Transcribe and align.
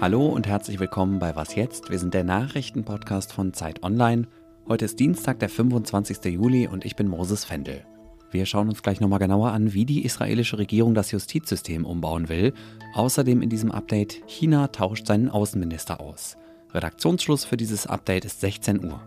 Hallo 0.00 0.26
und 0.26 0.46
herzlich 0.46 0.78
willkommen 0.78 1.18
bei 1.18 1.34
Was 1.34 1.54
jetzt? 1.54 1.88
Wir 1.88 1.98
sind 1.98 2.12
der 2.12 2.24
Nachrichtenpodcast 2.24 3.32
von 3.32 3.54
Zeit 3.54 3.82
Online. 3.82 4.26
Heute 4.68 4.84
ist 4.84 5.00
Dienstag, 5.00 5.38
der 5.38 5.48
25. 5.48 6.24
Juli 6.26 6.66
und 6.66 6.84
ich 6.84 6.94
bin 6.94 7.08
Moses 7.08 7.46
Fendel. 7.46 7.86
Wir 8.30 8.44
schauen 8.44 8.68
uns 8.68 8.82
gleich 8.82 9.00
nochmal 9.00 9.18
genauer 9.18 9.52
an, 9.52 9.72
wie 9.72 9.86
die 9.86 10.04
israelische 10.04 10.58
Regierung 10.58 10.92
das 10.92 11.10
Justizsystem 11.10 11.86
umbauen 11.86 12.28
will. 12.28 12.52
Außerdem 12.92 13.40
in 13.40 13.48
diesem 13.48 13.72
Update, 13.72 14.20
China 14.26 14.68
tauscht 14.68 15.06
seinen 15.06 15.30
Außenminister 15.30 16.00
aus. 16.00 16.36
Redaktionsschluss 16.74 17.46
für 17.46 17.56
dieses 17.56 17.86
Update 17.86 18.26
ist 18.26 18.42
16 18.42 18.84
Uhr. 18.84 19.00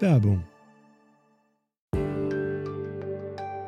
Werbung. 0.00 0.44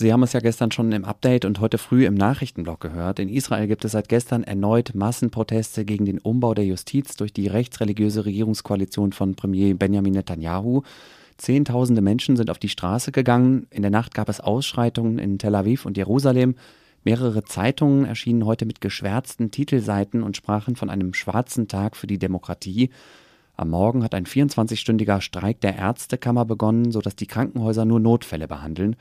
Sie 0.00 0.14
haben 0.14 0.22
es 0.22 0.32
ja 0.32 0.40
gestern 0.40 0.72
schon 0.72 0.92
im 0.92 1.04
Update 1.04 1.44
und 1.44 1.60
heute 1.60 1.76
früh 1.76 2.06
im 2.06 2.14
Nachrichtenblock 2.14 2.80
gehört. 2.80 3.18
In 3.18 3.28
Israel 3.28 3.66
gibt 3.66 3.84
es 3.84 3.92
seit 3.92 4.08
gestern 4.08 4.44
erneut 4.44 4.94
Massenproteste 4.94 5.84
gegen 5.84 6.06
den 6.06 6.18
Umbau 6.18 6.54
der 6.54 6.64
Justiz 6.64 7.16
durch 7.16 7.34
die 7.34 7.48
rechtsreligiöse 7.48 8.24
Regierungskoalition 8.24 9.12
von 9.12 9.34
Premier 9.34 9.74
Benjamin 9.74 10.14
Netanyahu. 10.14 10.84
Zehntausende 11.36 12.00
Menschen 12.00 12.38
sind 12.38 12.48
auf 12.48 12.58
die 12.58 12.70
Straße 12.70 13.12
gegangen. 13.12 13.66
In 13.68 13.82
der 13.82 13.90
Nacht 13.90 14.14
gab 14.14 14.30
es 14.30 14.40
Ausschreitungen 14.40 15.18
in 15.18 15.38
Tel 15.38 15.54
Aviv 15.54 15.84
und 15.84 15.98
Jerusalem. 15.98 16.54
Mehrere 17.04 17.44
Zeitungen 17.44 18.06
erschienen 18.06 18.46
heute 18.46 18.64
mit 18.64 18.80
geschwärzten 18.80 19.50
Titelseiten 19.50 20.22
und 20.22 20.34
sprachen 20.34 20.76
von 20.76 20.88
einem 20.88 21.12
schwarzen 21.12 21.68
Tag 21.68 21.94
für 21.94 22.06
die 22.06 22.18
Demokratie. 22.18 22.88
Am 23.54 23.68
Morgen 23.68 24.02
hat 24.02 24.14
ein 24.14 24.24
24-stündiger 24.24 25.20
Streik 25.20 25.60
der 25.60 25.76
Ärztekammer 25.76 26.46
begonnen, 26.46 26.90
sodass 26.90 27.16
die 27.16 27.26
Krankenhäuser 27.26 27.84
nur 27.84 28.00
Notfälle 28.00 28.48
behandeln. 28.48 28.96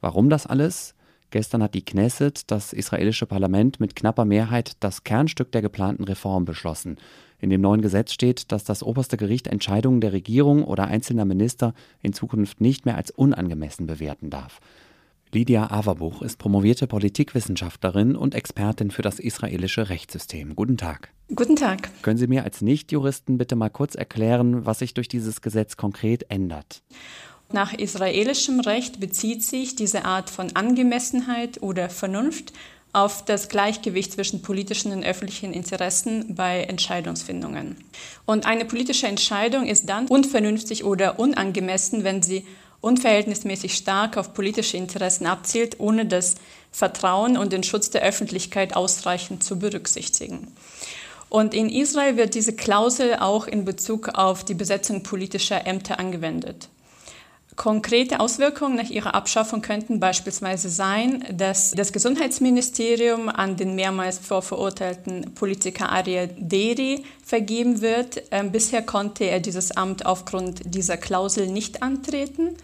Warum 0.00 0.30
das 0.30 0.46
alles? 0.46 0.94
Gestern 1.30 1.62
hat 1.62 1.74
die 1.74 1.84
Knesset, 1.84 2.50
das 2.50 2.72
israelische 2.72 3.26
Parlament, 3.26 3.80
mit 3.80 3.94
knapper 3.94 4.24
Mehrheit 4.24 4.72
das 4.80 5.04
Kernstück 5.04 5.52
der 5.52 5.60
geplanten 5.60 6.04
Reform 6.04 6.46
beschlossen. 6.46 6.96
In 7.38 7.50
dem 7.50 7.60
neuen 7.60 7.82
Gesetz 7.82 8.12
steht, 8.12 8.50
dass 8.50 8.64
das 8.64 8.82
oberste 8.82 9.16
Gericht 9.16 9.46
Entscheidungen 9.46 10.00
der 10.00 10.12
Regierung 10.12 10.64
oder 10.64 10.86
einzelner 10.86 11.26
Minister 11.26 11.74
in 12.02 12.14
Zukunft 12.14 12.60
nicht 12.60 12.86
mehr 12.86 12.96
als 12.96 13.10
unangemessen 13.10 13.86
bewerten 13.86 14.30
darf. 14.30 14.60
Lydia 15.30 15.70
Averbuch 15.70 16.22
ist 16.22 16.38
promovierte 16.38 16.86
Politikwissenschaftlerin 16.86 18.16
und 18.16 18.34
Expertin 18.34 18.90
für 18.90 19.02
das 19.02 19.18
israelische 19.18 19.90
Rechtssystem. 19.90 20.56
Guten 20.56 20.78
Tag. 20.78 21.10
Guten 21.34 21.56
Tag. 21.56 21.90
Können 22.00 22.16
Sie 22.16 22.26
mir 22.26 22.44
als 22.44 22.62
Nichtjuristen 22.62 23.36
bitte 23.36 23.54
mal 23.54 23.68
kurz 23.68 23.94
erklären, 23.94 24.64
was 24.64 24.78
sich 24.78 24.94
durch 24.94 25.08
dieses 25.08 25.42
Gesetz 25.42 25.76
konkret 25.76 26.30
ändert? 26.30 26.82
Nach 27.50 27.72
israelischem 27.72 28.60
Recht 28.60 29.00
bezieht 29.00 29.42
sich 29.42 29.74
diese 29.74 30.04
Art 30.04 30.28
von 30.28 30.54
Angemessenheit 30.54 31.62
oder 31.62 31.88
Vernunft 31.88 32.52
auf 32.92 33.24
das 33.24 33.48
Gleichgewicht 33.48 34.12
zwischen 34.12 34.42
politischen 34.42 34.92
und 34.92 35.04
öffentlichen 35.04 35.54
Interessen 35.54 36.34
bei 36.34 36.62
Entscheidungsfindungen. 36.64 37.76
Und 38.26 38.46
eine 38.46 38.66
politische 38.66 39.06
Entscheidung 39.06 39.66
ist 39.66 39.88
dann 39.88 40.08
unvernünftig 40.08 40.84
oder 40.84 41.18
unangemessen, 41.18 42.04
wenn 42.04 42.22
sie 42.22 42.46
unverhältnismäßig 42.80 43.74
stark 43.74 44.16
auf 44.18 44.34
politische 44.34 44.76
Interessen 44.76 45.26
abzielt, 45.26 45.80
ohne 45.80 46.04
das 46.04 46.36
Vertrauen 46.70 47.38
und 47.38 47.52
den 47.52 47.62
Schutz 47.62 47.88
der 47.90 48.02
Öffentlichkeit 48.02 48.76
ausreichend 48.76 49.42
zu 49.42 49.58
berücksichtigen. 49.58 50.48
Und 51.30 51.54
in 51.54 51.68
Israel 51.68 52.16
wird 52.16 52.34
diese 52.34 52.54
Klausel 52.54 53.16
auch 53.16 53.46
in 53.46 53.64
Bezug 53.64 54.10
auf 54.10 54.44
die 54.44 54.54
Besetzung 54.54 55.02
politischer 55.02 55.66
Ämter 55.66 55.98
angewendet. 55.98 56.68
Konkrete 57.58 58.20
Auswirkungen 58.20 58.76
nach 58.76 58.88
ihrer 58.88 59.16
Abschaffung 59.16 59.62
könnten 59.62 59.98
beispielsweise 59.98 60.70
sein, 60.70 61.24
dass 61.32 61.72
das 61.72 61.92
Gesundheitsministerium 61.92 63.28
an 63.28 63.56
den 63.56 63.74
mehrmals 63.74 64.18
vorverurteilten 64.18 65.34
Politiker 65.34 65.90
Ariel 65.90 66.30
Deri 66.38 67.02
vergeben 67.26 67.80
wird. 67.80 68.22
Ähm, 68.30 68.52
bisher 68.52 68.82
konnte 68.82 69.24
er 69.24 69.40
dieses 69.40 69.76
Amt 69.76 70.06
aufgrund 70.06 70.72
dieser 70.72 70.96
Klausel 70.96 71.48
nicht 71.48 71.82
antreten. 71.82 72.54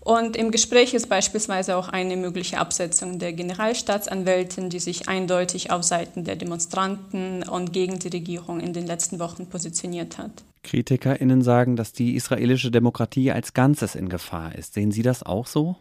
Und 0.00 0.36
im 0.36 0.50
Gespräch 0.50 0.94
ist 0.94 1.08
beispielsweise 1.08 1.76
auch 1.76 1.88
eine 1.88 2.16
mögliche 2.16 2.58
Absetzung 2.58 3.20
der 3.20 3.34
Generalstaatsanwältin, 3.34 4.68
die 4.68 4.80
sich 4.80 5.08
eindeutig 5.08 5.70
auf 5.70 5.84
Seiten 5.84 6.24
der 6.24 6.34
Demonstranten 6.34 7.48
und 7.48 7.72
gegen 7.72 8.00
die 8.00 8.08
Regierung 8.08 8.58
in 8.58 8.72
den 8.72 8.88
letzten 8.88 9.20
Wochen 9.20 9.46
positioniert 9.46 10.18
hat. 10.18 10.42
KritikerInnen 10.64 11.42
sagen, 11.42 11.76
dass 11.76 11.92
die 11.92 12.16
israelische 12.16 12.70
Demokratie 12.70 13.30
als 13.30 13.54
Ganzes 13.54 13.94
in 13.94 14.08
Gefahr 14.08 14.54
ist. 14.56 14.74
Sehen 14.74 14.90
Sie 14.90 15.02
das 15.02 15.22
auch 15.22 15.46
so? 15.46 15.76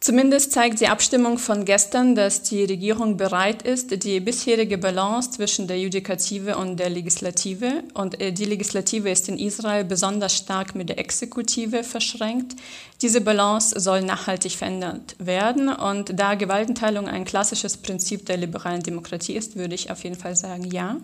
Zumindest 0.00 0.52
zeigt 0.52 0.80
die 0.80 0.88
Abstimmung 0.88 1.36
von 1.36 1.66
gestern, 1.66 2.14
dass 2.14 2.42
die 2.42 2.64
Regierung 2.64 3.18
bereit 3.18 3.60
ist, 3.60 4.02
die 4.02 4.18
bisherige 4.20 4.78
Balance 4.78 5.32
zwischen 5.32 5.66
der 5.66 5.78
Judikative 5.78 6.56
und 6.56 6.78
der 6.80 6.88
Legislative, 6.88 7.84
und 7.92 8.18
äh, 8.18 8.32
die 8.32 8.46
Legislative 8.46 9.10
ist 9.10 9.28
in 9.28 9.38
Israel 9.38 9.84
besonders 9.84 10.34
stark 10.34 10.74
mit 10.74 10.88
der 10.88 10.98
Exekutive 10.98 11.84
verschränkt, 11.84 12.56
diese 13.02 13.20
Balance 13.20 13.78
soll 13.78 14.00
nachhaltig 14.00 14.52
verändert 14.52 15.16
werden. 15.18 15.68
Und 15.68 16.18
da 16.18 16.34
Gewaltenteilung 16.34 17.06
ein 17.06 17.26
klassisches 17.26 17.76
Prinzip 17.76 18.24
der 18.24 18.38
liberalen 18.38 18.82
Demokratie 18.82 19.34
ist, 19.34 19.56
würde 19.56 19.74
ich 19.74 19.90
auf 19.90 20.02
jeden 20.04 20.16
Fall 20.16 20.34
sagen, 20.34 20.64
ja. 20.64 20.96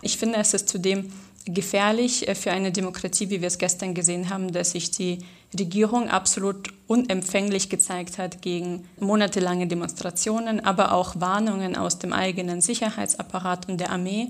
Ich 0.00 0.16
finde, 0.16 0.38
es 0.38 0.54
ist 0.54 0.70
zudem 0.70 1.12
gefährlich 1.52 2.28
äh, 2.28 2.34
für 2.34 2.52
eine 2.52 2.72
Demokratie, 2.72 3.30
wie 3.30 3.40
wir 3.40 3.48
es 3.48 3.58
gestern 3.58 3.94
gesehen 3.94 4.30
haben, 4.30 4.52
dass 4.52 4.72
sich 4.72 4.90
die 4.90 5.18
Regierung 5.58 6.08
absolut 6.08 6.72
unempfänglich 6.86 7.70
gezeigt 7.70 8.18
hat 8.18 8.42
gegen 8.42 8.84
monatelange 9.00 9.66
Demonstrationen, 9.66 10.60
aber 10.60 10.92
auch 10.92 11.20
Warnungen 11.20 11.76
aus 11.76 11.98
dem 11.98 12.12
eigenen 12.12 12.60
Sicherheitsapparat 12.60 13.68
und 13.68 13.80
der 13.80 13.90
Armee. 13.90 14.28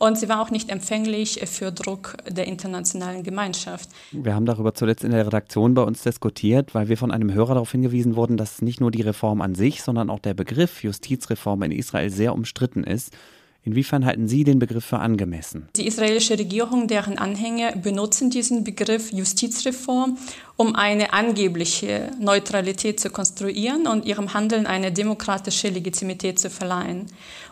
Und 0.00 0.16
sie 0.16 0.30
war 0.30 0.40
auch 0.40 0.50
nicht 0.50 0.70
empfänglich 0.70 1.40
für 1.44 1.72
Druck 1.72 2.16
der 2.26 2.46
internationalen 2.46 3.22
Gemeinschaft. 3.22 3.90
Wir 4.12 4.34
haben 4.34 4.46
darüber 4.46 4.72
zuletzt 4.72 5.04
in 5.04 5.10
der 5.10 5.26
Redaktion 5.26 5.74
bei 5.74 5.82
uns 5.82 6.02
diskutiert, 6.02 6.74
weil 6.74 6.88
wir 6.88 6.96
von 6.96 7.10
einem 7.10 7.34
Hörer 7.34 7.52
darauf 7.52 7.70
hingewiesen 7.70 8.16
wurden, 8.16 8.38
dass 8.38 8.62
nicht 8.62 8.80
nur 8.80 8.90
die 8.90 9.02
Reform 9.02 9.42
an 9.42 9.54
sich, 9.54 9.82
sondern 9.82 10.08
auch 10.08 10.18
der 10.18 10.32
Begriff 10.32 10.82
Justizreform 10.82 11.64
in 11.64 11.72
Israel 11.72 12.08
sehr 12.08 12.32
umstritten 12.32 12.82
ist. 12.82 13.14
Inwiefern 13.62 14.06
halten 14.06 14.26
Sie 14.26 14.42
den 14.42 14.58
Begriff 14.58 14.86
für 14.86 15.00
angemessen? 15.00 15.68
Die 15.76 15.86
israelische 15.86 16.38
Regierung, 16.38 16.88
deren 16.88 17.18
Anhänger 17.18 17.76
benutzen 17.76 18.30
diesen 18.30 18.64
Begriff 18.64 19.12
Justizreform, 19.12 20.16
um 20.56 20.74
eine 20.74 21.12
angebliche 21.12 22.10
Neutralität 22.18 23.00
zu 23.00 23.10
konstruieren 23.10 23.86
und 23.86 24.06
ihrem 24.06 24.32
Handeln 24.32 24.66
eine 24.66 24.92
demokratische 24.92 25.68
Legitimität 25.68 26.38
zu 26.38 26.48
verleihen. 26.48 27.06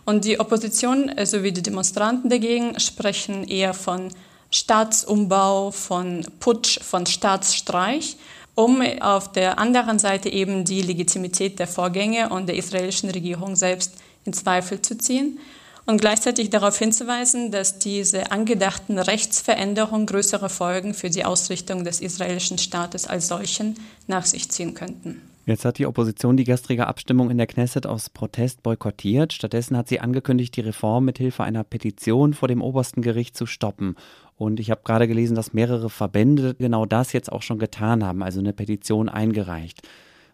Und 0.06 0.24
die 0.24 0.40
Opposition 0.40 1.10
sowie 1.24 1.52
die 1.52 1.62
Demonstranten 1.62 2.30
dagegen 2.30 2.80
sprechen 2.80 3.46
eher 3.46 3.74
von 3.74 4.08
Staatsumbau, 4.50 5.72
von 5.72 6.24
Putsch, 6.40 6.80
von 6.80 7.04
Staatsstreich 7.04 8.16
um 8.54 8.82
auf 9.00 9.30
der 9.30 9.60
anderen 9.60 10.00
Seite 10.00 10.30
eben 10.30 10.64
die 10.64 10.82
Legitimität 10.82 11.60
der 11.60 11.68
Vorgänge 11.68 12.30
und 12.30 12.48
der 12.48 12.56
israelischen 12.56 13.08
Regierung 13.08 13.54
selbst 13.54 13.92
in 14.24 14.32
Zweifel 14.32 14.82
zu 14.82 14.98
ziehen 14.98 15.38
und 15.88 16.02
gleichzeitig 16.02 16.50
darauf 16.50 16.78
hinzuweisen, 16.78 17.50
dass 17.50 17.78
diese 17.78 18.30
angedachten 18.30 18.98
Rechtsveränderungen 18.98 20.04
größere 20.04 20.50
Folgen 20.50 20.92
für 20.92 21.08
die 21.08 21.24
Ausrichtung 21.24 21.82
des 21.82 22.02
israelischen 22.02 22.58
Staates 22.58 23.06
als 23.06 23.26
solchen 23.26 23.74
nach 24.06 24.26
sich 24.26 24.50
ziehen 24.50 24.74
könnten. 24.74 25.22
Jetzt 25.46 25.64
hat 25.64 25.78
die 25.78 25.86
Opposition 25.86 26.36
die 26.36 26.44
gestrige 26.44 26.86
Abstimmung 26.86 27.30
in 27.30 27.38
der 27.38 27.46
Knesset 27.46 27.86
aus 27.86 28.10
Protest 28.10 28.62
boykottiert. 28.62 29.32
Stattdessen 29.32 29.78
hat 29.78 29.88
sie 29.88 29.98
angekündigt, 29.98 30.54
die 30.56 30.60
Reform 30.60 31.06
mithilfe 31.06 31.42
einer 31.42 31.64
Petition 31.64 32.34
vor 32.34 32.48
dem 32.48 32.60
obersten 32.60 33.00
Gericht 33.00 33.34
zu 33.34 33.46
stoppen. 33.46 33.96
Und 34.36 34.60
ich 34.60 34.70
habe 34.70 34.82
gerade 34.84 35.08
gelesen, 35.08 35.36
dass 35.36 35.54
mehrere 35.54 35.88
Verbände 35.88 36.54
genau 36.54 36.84
das 36.84 37.14
jetzt 37.14 37.32
auch 37.32 37.40
schon 37.40 37.58
getan 37.58 38.04
haben, 38.04 38.22
also 38.22 38.40
eine 38.40 38.52
Petition 38.52 39.08
eingereicht. 39.08 39.88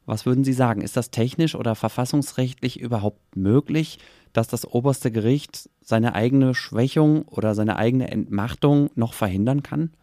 Was 0.04 0.26
würden 0.26 0.42
Sie 0.42 0.52
sagen? 0.52 0.80
Ist 0.82 0.96
das 0.96 1.10
technisch 1.10 1.54
oder 1.54 1.76
verfassungsrechtlich 1.76 2.80
überhaupt 2.80 3.36
möglich, 3.36 3.98
dass 4.34 4.48
das 4.48 4.66
oberste 4.66 5.10
Gericht 5.10 5.70
seine 5.80 6.14
eigene 6.14 6.54
Schwächung 6.54 7.22
oder 7.28 7.54
seine 7.54 7.76
eigene 7.76 8.10
Entmachtung 8.10 8.90
noch 8.94 9.14
verhindern 9.14 9.62
kann? 9.62 9.94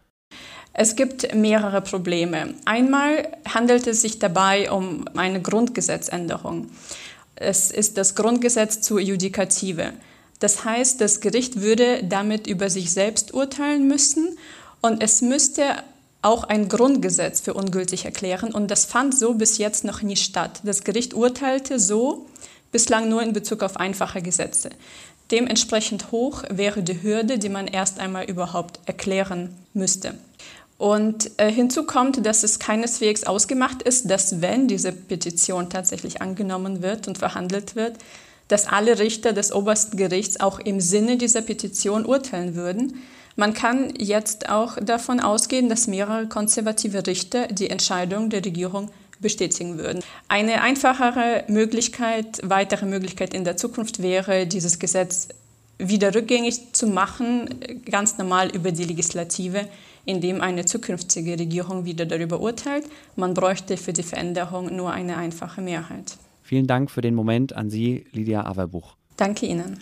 Es 0.72 0.96
gibt 0.96 1.34
mehrere 1.34 1.82
Probleme. 1.82 2.54
Einmal 2.64 3.28
handelt 3.46 3.86
es 3.86 4.00
sich 4.00 4.18
dabei 4.18 4.72
um 4.72 5.04
eine 5.14 5.40
Grundgesetzänderung. 5.40 6.68
Es 7.36 7.70
ist 7.70 7.98
das 7.98 8.14
Grundgesetz 8.14 8.80
zur 8.80 9.00
Judikative. 9.00 9.92
Das 10.40 10.64
heißt, 10.64 11.00
das 11.00 11.20
Gericht 11.20 11.60
würde 11.60 12.02
damit 12.02 12.46
über 12.46 12.70
sich 12.70 12.92
selbst 12.92 13.34
urteilen 13.34 13.86
müssen 13.86 14.36
und 14.80 15.02
es 15.02 15.20
müsste 15.20 15.62
auch 16.22 16.44
ein 16.44 16.68
Grundgesetz 16.68 17.40
für 17.40 17.54
ungültig 17.54 18.04
erklären 18.04 18.52
und 18.52 18.70
das 18.70 18.84
fand 18.84 19.16
so 19.16 19.34
bis 19.34 19.58
jetzt 19.58 19.84
noch 19.84 20.02
nie 20.02 20.16
statt. 20.16 20.60
Das 20.64 20.84
Gericht 20.84 21.14
urteilte 21.14 21.78
so 21.78 22.26
bislang 22.72 23.08
nur 23.08 23.22
in 23.22 23.32
Bezug 23.32 23.62
auf 23.62 23.76
einfache 23.76 24.22
Gesetze. 24.22 24.70
Dementsprechend 25.30 26.10
hoch 26.10 26.42
wäre 26.50 26.82
die 26.82 27.02
Hürde, 27.02 27.38
die 27.38 27.48
man 27.48 27.66
erst 27.66 28.00
einmal 28.00 28.24
überhaupt 28.24 28.80
erklären 28.86 29.54
müsste. 29.72 30.14
Und 30.78 31.30
äh, 31.36 31.50
hinzu 31.50 31.84
kommt, 31.84 32.26
dass 32.26 32.42
es 32.42 32.58
keineswegs 32.58 33.22
ausgemacht 33.24 33.82
ist, 33.82 34.10
dass 34.10 34.42
wenn 34.42 34.66
diese 34.66 34.90
Petition 34.90 35.70
tatsächlich 35.70 36.20
angenommen 36.20 36.82
wird 36.82 37.06
und 37.06 37.18
verhandelt 37.18 37.76
wird, 37.76 37.98
dass 38.48 38.66
alle 38.66 38.98
Richter 38.98 39.32
des 39.32 39.52
obersten 39.52 39.96
Gerichts 39.96 40.40
auch 40.40 40.58
im 40.58 40.80
Sinne 40.80 41.16
dieser 41.16 41.40
Petition 41.40 42.04
urteilen 42.04 42.56
würden. 42.56 43.02
Man 43.36 43.54
kann 43.54 43.94
jetzt 43.96 44.48
auch 44.48 44.76
davon 44.76 45.20
ausgehen, 45.20 45.68
dass 45.68 45.86
mehrere 45.86 46.26
konservative 46.26 47.06
Richter 47.06 47.46
die 47.46 47.70
Entscheidung 47.70 48.28
der 48.28 48.44
Regierung 48.44 48.90
bestätigen 49.22 49.78
würden. 49.78 50.02
Eine 50.28 50.60
einfachere 50.60 51.44
Möglichkeit, 51.48 52.40
weitere 52.42 52.84
Möglichkeit 52.84 53.32
in 53.32 53.44
der 53.44 53.56
Zukunft 53.56 54.02
wäre, 54.02 54.46
dieses 54.46 54.78
Gesetz 54.78 55.28
wieder 55.78 56.14
rückgängig 56.14 56.72
zu 56.72 56.86
machen, 56.86 57.48
ganz 57.90 58.18
normal 58.18 58.50
über 58.54 58.72
die 58.72 58.84
Legislative, 58.84 59.66
indem 60.04 60.40
eine 60.40 60.64
zukünftige 60.64 61.38
Regierung 61.38 61.84
wieder 61.84 62.06
darüber 62.06 62.40
urteilt. 62.40 62.84
Man 63.16 63.34
bräuchte 63.34 63.76
für 63.76 63.92
die 63.92 64.02
Veränderung 64.02 64.74
nur 64.74 64.92
eine 64.92 65.16
einfache 65.16 65.60
Mehrheit. 65.60 66.16
Vielen 66.42 66.66
Dank 66.66 66.90
für 66.90 67.00
den 67.00 67.14
Moment 67.14 67.54
an 67.54 67.70
Sie, 67.70 68.04
Lydia 68.12 68.44
Averbuch. 68.44 68.96
Danke 69.16 69.46
Ihnen. 69.46 69.78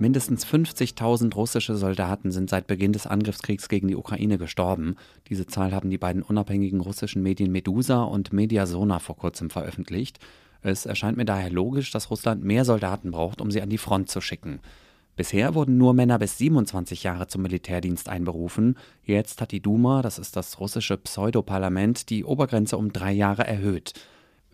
Mindestens 0.00 0.46
50.000 0.46 1.34
russische 1.34 1.74
Soldaten 1.74 2.30
sind 2.30 2.48
seit 2.50 2.68
Beginn 2.68 2.92
des 2.92 3.08
Angriffskriegs 3.08 3.68
gegen 3.68 3.88
die 3.88 3.96
Ukraine 3.96 4.38
gestorben. 4.38 4.94
Diese 5.28 5.48
Zahl 5.48 5.72
haben 5.72 5.90
die 5.90 5.98
beiden 5.98 6.22
unabhängigen 6.22 6.80
russischen 6.80 7.20
Medien 7.20 7.50
Medusa 7.50 8.04
und 8.04 8.32
Mediasona 8.32 9.00
vor 9.00 9.16
kurzem 9.16 9.50
veröffentlicht. 9.50 10.20
Es 10.62 10.86
erscheint 10.86 11.16
mir 11.16 11.24
daher 11.24 11.50
logisch, 11.50 11.90
dass 11.90 12.10
Russland 12.10 12.44
mehr 12.44 12.64
Soldaten 12.64 13.10
braucht, 13.10 13.40
um 13.40 13.50
sie 13.50 13.60
an 13.60 13.70
die 13.70 13.78
Front 13.78 14.08
zu 14.08 14.20
schicken. 14.20 14.60
Bisher 15.16 15.56
wurden 15.56 15.78
nur 15.78 15.94
Männer 15.94 16.20
bis 16.20 16.38
27 16.38 17.02
Jahre 17.02 17.26
zum 17.26 17.42
Militärdienst 17.42 18.08
einberufen. 18.08 18.78
Jetzt 19.02 19.40
hat 19.40 19.50
die 19.50 19.60
Duma, 19.60 20.00
das 20.00 20.20
ist 20.20 20.36
das 20.36 20.60
russische 20.60 20.96
Pseudoparlament, 20.96 22.08
die 22.08 22.24
Obergrenze 22.24 22.78
um 22.78 22.92
drei 22.92 23.10
Jahre 23.10 23.44
erhöht. 23.44 23.94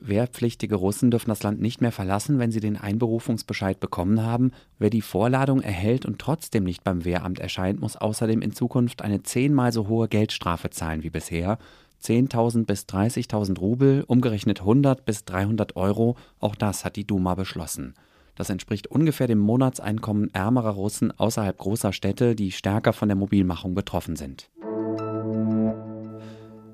Wehrpflichtige 0.06 0.76
Russen 0.76 1.10
dürfen 1.10 1.30
das 1.30 1.42
Land 1.42 1.60
nicht 1.60 1.80
mehr 1.80 1.92
verlassen, 1.92 2.38
wenn 2.38 2.52
sie 2.52 2.60
den 2.60 2.76
Einberufungsbescheid 2.76 3.80
bekommen 3.80 4.22
haben. 4.22 4.52
Wer 4.78 4.90
die 4.90 5.02
Vorladung 5.02 5.60
erhält 5.60 6.04
und 6.06 6.18
trotzdem 6.18 6.64
nicht 6.64 6.84
beim 6.84 7.04
Wehramt 7.04 7.38
erscheint, 7.38 7.80
muss 7.80 7.96
außerdem 7.96 8.42
in 8.42 8.52
Zukunft 8.52 9.02
eine 9.02 9.22
zehnmal 9.22 9.72
so 9.72 9.88
hohe 9.88 10.08
Geldstrafe 10.08 10.70
zahlen 10.70 11.02
wie 11.02 11.10
bisher. 11.10 11.58
10.000 12.02 12.66
bis 12.66 12.82
30.000 12.82 13.58
Rubel, 13.58 14.04
umgerechnet 14.06 14.60
100 14.60 15.06
bis 15.06 15.24
300 15.24 15.76
Euro, 15.76 16.16
auch 16.38 16.54
das 16.54 16.84
hat 16.84 16.96
die 16.96 17.06
Duma 17.06 17.34
beschlossen. 17.34 17.94
Das 18.34 18.50
entspricht 18.50 18.88
ungefähr 18.88 19.26
dem 19.26 19.38
Monatseinkommen 19.38 20.34
ärmerer 20.34 20.70
Russen 20.70 21.18
außerhalb 21.18 21.56
großer 21.56 21.92
Städte, 21.92 22.34
die 22.34 22.52
stärker 22.52 22.92
von 22.92 23.08
der 23.08 23.16
Mobilmachung 23.16 23.74
betroffen 23.74 24.16
sind. 24.16 24.50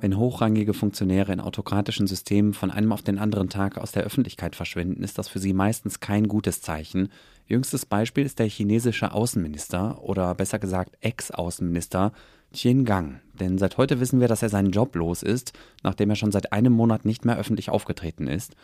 Wenn 0.01 0.17
hochrangige 0.17 0.73
Funktionäre 0.73 1.31
in 1.31 1.41
autokratischen 1.41 2.07
Systemen 2.07 2.55
von 2.55 2.71
einem 2.71 2.91
auf 2.93 3.03
den 3.03 3.19
anderen 3.19 3.51
Tag 3.51 3.77
aus 3.77 3.93
der 3.93 4.03
Öffentlichkeit 4.03 4.57
verschwinden, 4.57 5.03
ist 5.03 5.19
das 5.19 5.29
für 5.29 5.39
sie 5.39 5.53
meistens 5.53 6.01
kein 6.01 6.27
gutes 6.27 6.63
Zeichen. 6.63 7.11
Jüngstes 7.47 7.85
Beispiel 7.85 8.25
ist 8.25 8.39
der 8.39 8.49
chinesische 8.49 9.13
Außenminister 9.13 10.03
oder 10.03 10.35
besser 10.35 10.59
gesagt 10.59 10.97
Ex-Außenminister 11.03 12.13
Qin 12.53 12.85
Gang. 12.85 13.21
Denn 13.39 13.59
seit 13.59 13.79
heute 13.79 14.01
wissen 14.01 14.21
wir, 14.21 14.29
dass 14.29 14.43
er 14.43 14.49
seinen 14.49 14.71
Job 14.71 14.95
los 14.97 15.23
ist, 15.23 15.53
nachdem 15.83 16.11
er 16.11 16.17
schon 16.17 16.33
seit 16.33 16.53
einem 16.53 16.73
Monat 16.73 17.05
nicht 17.05 17.25
mehr 17.25 17.39
öffentlich 17.39 17.71
aufgetreten 17.71 18.27
ist. 18.27 18.55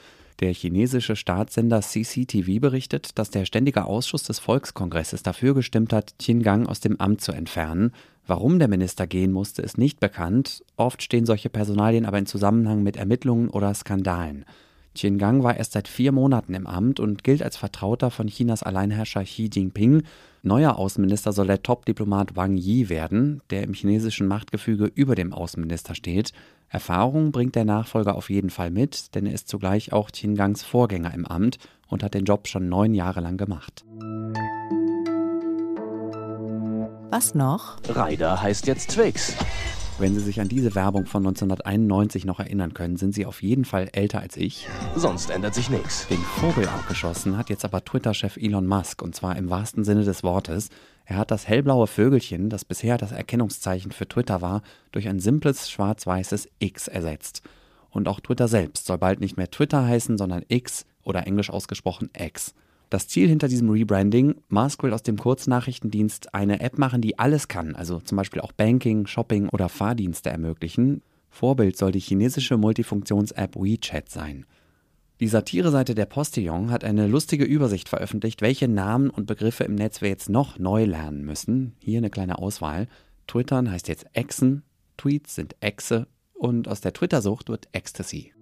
Der 0.40 0.52
chinesische 0.52 1.16
Staatssender 1.16 1.80
CCTV 1.80 2.60
berichtet, 2.60 3.18
dass 3.18 3.30
der 3.30 3.46
Ständige 3.46 3.86
Ausschuss 3.86 4.22
des 4.22 4.38
Volkskongresses 4.38 5.22
dafür 5.22 5.54
gestimmt 5.54 5.94
hat, 5.94 6.14
Qingang 6.18 6.66
aus 6.66 6.80
dem 6.80 7.00
Amt 7.00 7.22
zu 7.22 7.32
entfernen. 7.32 7.92
Warum 8.26 8.58
der 8.58 8.68
Minister 8.68 9.06
gehen 9.06 9.32
musste, 9.32 9.62
ist 9.62 9.78
nicht 9.78 9.98
bekannt. 9.98 10.62
Oft 10.76 11.02
stehen 11.02 11.24
solche 11.24 11.48
Personalien 11.48 12.04
aber 12.04 12.18
in 12.18 12.26
Zusammenhang 12.26 12.82
mit 12.82 12.96
Ermittlungen 12.96 13.48
oder 13.48 13.72
Skandalen. 13.72 14.44
Qingang 14.96 15.42
war 15.42 15.56
erst 15.56 15.72
seit 15.72 15.88
vier 15.88 16.10
Monaten 16.10 16.54
im 16.54 16.66
Amt 16.66 16.98
und 16.98 17.22
gilt 17.22 17.42
als 17.42 17.56
Vertrauter 17.56 18.10
von 18.10 18.26
Chinas 18.26 18.62
Alleinherrscher 18.62 19.24
Xi 19.24 19.50
Jinping. 19.52 20.02
Neuer 20.42 20.76
Außenminister 20.76 21.32
soll 21.32 21.46
der 21.46 21.62
Top-Diplomat 21.62 22.34
Wang 22.34 22.56
Yi 22.56 22.88
werden, 22.88 23.42
der 23.50 23.62
im 23.62 23.74
chinesischen 23.74 24.26
Machtgefüge 24.26 24.90
über 24.94 25.14
dem 25.14 25.32
Außenminister 25.32 25.94
steht. 25.94 26.32
Erfahrung 26.68 27.30
bringt 27.30 27.54
der 27.54 27.64
Nachfolger 27.64 28.16
auf 28.16 28.30
jeden 28.30 28.50
Fall 28.50 28.70
mit, 28.70 29.14
denn 29.14 29.26
er 29.26 29.34
ist 29.34 29.48
zugleich 29.48 29.92
auch 29.92 30.10
Qingangs 30.10 30.62
Vorgänger 30.62 31.12
im 31.14 31.26
Amt 31.26 31.58
und 31.88 32.02
hat 32.02 32.14
den 32.14 32.24
Job 32.24 32.48
schon 32.48 32.68
neun 32.68 32.94
Jahre 32.94 33.20
lang 33.20 33.36
gemacht. 33.36 33.84
Was 37.10 37.34
noch? 37.34 37.76
Ryder 37.88 38.42
heißt 38.42 38.66
jetzt 38.66 38.90
Twix. 38.90 39.36
Wenn 39.98 40.14
Sie 40.14 40.20
sich 40.20 40.42
an 40.42 40.48
diese 40.48 40.74
Werbung 40.74 41.06
von 41.06 41.26
1991 41.26 42.26
noch 42.26 42.38
erinnern 42.38 42.74
können, 42.74 42.98
sind 42.98 43.14
Sie 43.14 43.24
auf 43.24 43.42
jeden 43.42 43.64
Fall 43.64 43.88
älter 43.92 44.20
als 44.20 44.36
ich. 44.36 44.68
Sonst 44.94 45.30
ändert 45.30 45.54
sich 45.54 45.70
nichts. 45.70 46.06
Den 46.08 46.18
Vogel 46.18 46.68
abgeschossen 46.68 47.38
hat 47.38 47.48
jetzt 47.48 47.64
aber 47.64 47.82
Twitter-Chef 47.82 48.36
Elon 48.36 48.66
Musk 48.66 49.00
und 49.00 49.14
zwar 49.14 49.36
im 49.36 49.48
wahrsten 49.48 49.84
Sinne 49.84 50.04
des 50.04 50.22
Wortes. 50.22 50.68
Er 51.06 51.16
hat 51.16 51.30
das 51.30 51.48
hellblaue 51.48 51.86
Vögelchen, 51.86 52.50
das 52.50 52.66
bisher 52.66 52.98
das 52.98 53.12
Erkennungszeichen 53.12 53.90
für 53.90 54.06
Twitter 54.06 54.42
war, 54.42 54.60
durch 54.92 55.08
ein 55.08 55.18
simples 55.18 55.70
schwarz-weißes 55.70 56.50
X 56.58 56.88
ersetzt. 56.88 57.40
Und 57.88 58.06
auch 58.06 58.20
Twitter 58.20 58.48
selbst 58.48 58.84
soll 58.84 58.98
bald 58.98 59.20
nicht 59.20 59.38
mehr 59.38 59.50
Twitter 59.50 59.86
heißen, 59.86 60.18
sondern 60.18 60.44
X 60.48 60.84
oder 61.04 61.26
englisch 61.26 61.48
ausgesprochen 61.48 62.10
X. 62.14 62.52
Das 62.96 63.08
Ziel 63.08 63.28
hinter 63.28 63.48
diesem 63.48 63.68
Rebranding, 63.68 64.36
Musk 64.48 64.82
will 64.82 64.94
aus 64.94 65.02
dem 65.02 65.18
Kurznachrichtendienst 65.18 66.34
eine 66.34 66.60
App 66.60 66.78
machen, 66.78 67.02
die 67.02 67.18
alles 67.18 67.46
kann, 67.46 67.74
also 67.74 68.00
zum 68.00 68.16
Beispiel 68.16 68.40
auch 68.40 68.52
Banking, 68.52 69.06
Shopping 69.06 69.50
oder 69.50 69.68
Fahrdienste 69.68 70.30
ermöglichen. 70.30 71.02
Vorbild 71.28 71.76
soll 71.76 71.92
die 71.92 72.00
chinesische 72.00 72.56
Multifunktions-App 72.56 73.54
WeChat 73.54 74.08
sein. 74.08 74.46
Die 75.20 75.28
Satireseite 75.28 75.94
der 75.94 76.06
Postillon 76.06 76.70
hat 76.70 76.84
eine 76.84 77.06
lustige 77.06 77.44
Übersicht 77.44 77.90
veröffentlicht, 77.90 78.40
welche 78.40 78.66
Namen 78.66 79.10
und 79.10 79.26
Begriffe 79.26 79.64
im 79.64 79.74
Netz 79.74 80.00
wir 80.00 80.08
jetzt 80.08 80.30
noch 80.30 80.58
neu 80.58 80.86
lernen 80.86 81.22
müssen. 81.22 81.74
Hier 81.80 81.98
eine 81.98 82.08
kleine 82.08 82.38
Auswahl. 82.38 82.88
Twittern 83.26 83.70
heißt 83.70 83.88
jetzt 83.88 84.06
Exen, 84.14 84.62
Tweets 84.96 85.34
sind 85.34 85.54
Exe 85.60 86.06
und 86.32 86.66
aus 86.66 86.80
der 86.80 86.94
Twitter-Sucht 86.94 87.50
wird 87.50 87.68
Ecstasy. 87.72 88.32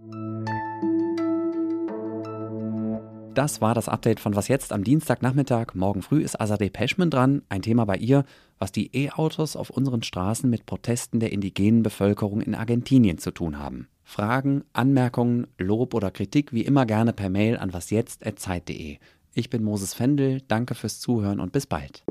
Das 3.34 3.60
war 3.60 3.74
das 3.74 3.88
Update 3.88 4.20
von 4.20 4.36
Was 4.36 4.46
jetzt 4.46 4.72
am 4.72 4.84
Dienstagnachmittag. 4.84 5.74
Morgen 5.74 6.02
früh 6.02 6.22
ist 6.22 6.40
Azadeh 6.40 6.70
Peschman 6.70 7.10
dran. 7.10 7.42
Ein 7.48 7.62
Thema 7.62 7.84
bei 7.84 7.96
ihr, 7.96 8.24
was 8.60 8.70
die 8.70 8.94
E-Autos 8.96 9.56
auf 9.56 9.70
unseren 9.70 10.04
Straßen 10.04 10.48
mit 10.48 10.66
Protesten 10.66 11.18
der 11.18 11.32
indigenen 11.32 11.82
Bevölkerung 11.82 12.42
in 12.42 12.54
Argentinien 12.54 13.18
zu 13.18 13.32
tun 13.32 13.58
haben. 13.58 13.88
Fragen, 14.04 14.62
Anmerkungen, 14.72 15.48
Lob 15.58 15.94
oder 15.94 16.12
Kritik 16.12 16.52
wie 16.52 16.62
immer 16.62 16.86
gerne 16.86 17.12
per 17.12 17.28
Mail 17.28 17.56
an 17.56 17.72
wasjetzt.zeit.de. 17.72 18.98
Ich 19.32 19.50
bin 19.50 19.64
Moses 19.64 19.94
Fendel, 19.94 20.40
danke 20.46 20.76
fürs 20.76 21.00
Zuhören 21.00 21.40
und 21.40 21.50
bis 21.50 21.66
bald. 21.66 22.04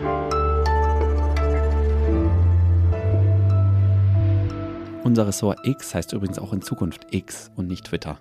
Unser 5.06 5.28
Ressort 5.28 5.66
X 5.66 5.96
heißt 5.96 6.12
übrigens 6.12 6.38
auch 6.38 6.52
in 6.52 6.62
Zukunft 6.62 7.08
X 7.12 7.50
und 7.56 7.70
nicht 7.70 7.86
Twitter. 7.86 8.20